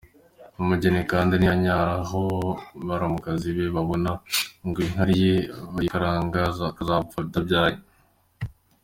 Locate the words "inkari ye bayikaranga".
4.87-6.41